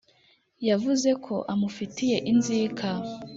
[0.69, 2.89] yavuze ko amufitiye inzika